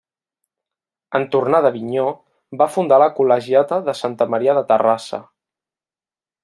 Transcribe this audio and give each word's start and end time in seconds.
En 1.19 1.27
tornar 1.35 1.59
d'Avinyó, 1.65 2.05
va 2.63 2.69
fundar 2.77 3.01
la 3.05 3.11
col·legiata 3.19 3.81
de 3.91 3.99
Santa 4.03 4.31
Maria 4.37 4.61
de 4.61 4.69
Terrassa. 4.73 5.23